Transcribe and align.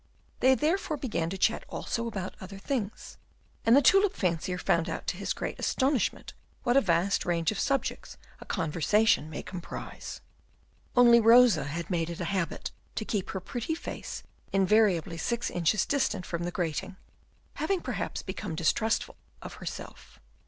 They 0.39 0.55
therefore 0.55 0.97
began 0.97 1.29
to 1.29 1.37
chat 1.37 1.63
also 1.69 2.07
about 2.07 2.33
other 2.41 2.57
things, 2.57 3.19
and 3.63 3.77
the 3.77 3.83
tulip 3.83 4.15
fancier 4.15 4.57
found 4.57 4.89
out 4.89 5.05
to 5.05 5.15
his 5.17 5.31
great 5.31 5.59
astonishment 5.59 6.33
what 6.63 6.75
a 6.75 6.81
vast 6.81 7.23
range 7.23 7.51
of 7.51 7.59
subjects 7.59 8.17
a 8.39 8.45
conversation 8.47 9.29
may 9.29 9.43
comprise. 9.43 10.21
Only 10.95 11.19
Rosa 11.19 11.65
had 11.65 11.91
made 11.91 12.09
it 12.09 12.19
a 12.19 12.25
habit 12.25 12.71
to 12.95 13.05
keep 13.05 13.29
her 13.29 13.39
pretty 13.39 13.75
face 13.75 14.23
invariably 14.51 15.19
six 15.19 15.51
inches 15.51 15.85
distant 15.85 16.25
from 16.25 16.45
the 16.45 16.51
grating, 16.51 16.97
having 17.61 17.79
perhaps 17.79 18.23
become 18.23 18.55
distrustful 18.55 19.17
of 19.43 19.53
herself. 19.61 20.19